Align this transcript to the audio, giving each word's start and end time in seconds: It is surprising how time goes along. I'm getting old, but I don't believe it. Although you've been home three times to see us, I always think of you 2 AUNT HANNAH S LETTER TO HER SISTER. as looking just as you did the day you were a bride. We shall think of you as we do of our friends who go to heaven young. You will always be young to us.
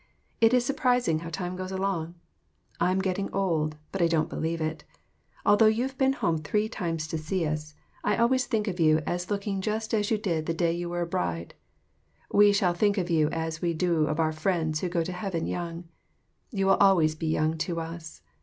It 0.39 0.51
is 0.51 0.65
surprising 0.65 1.19
how 1.19 1.29
time 1.29 1.55
goes 1.55 1.71
along. 1.71 2.15
I'm 2.79 3.03
getting 3.03 3.31
old, 3.31 3.77
but 3.91 4.01
I 4.01 4.07
don't 4.07 4.31
believe 4.31 4.59
it. 4.59 4.83
Although 5.45 5.67
you've 5.67 5.95
been 5.95 6.13
home 6.13 6.39
three 6.39 6.67
times 6.67 7.05
to 7.09 7.19
see 7.19 7.45
us, 7.45 7.75
I 8.03 8.17
always 8.17 8.47
think 8.47 8.67
of 8.67 8.79
you 8.79 8.93
2 8.95 8.95
AUNT 8.95 8.97
HANNAH 8.97 8.97
S 8.97 8.97
LETTER 8.97 9.03
TO 9.03 9.05
HER 9.05 9.11
SISTER. 9.11 9.23
as 9.23 9.31
looking 9.31 9.61
just 9.61 9.93
as 9.93 10.09
you 10.11 10.17
did 10.17 10.45
the 10.47 10.53
day 10.55 10.71
you 10.73 10.89
were 10.89 11.01
a 11.01 11.05
bride. 11.05 11.53
We 12.31 12.51
shall 12.51 12.73
think 12.73 12.97
of 12.97 13.11
you 13.11 13.29
as 13.29 13.61
we 13.61 13.75
do 13.75 14.07
of 14.07 14.19
our 14.19 14.31
friends 14.31 14.79
who 14.79 14.89
go 14.89 15.03
to 15.03 15.11
heaven 15.11 15.45
young. 15.45 15.83
You 16.49 16.65
will 16.65 16.77
always 16.77 17.13
be 17.13 17.27
young 17.27 17.55
to 17.59 17.79
us. 17.79 18.23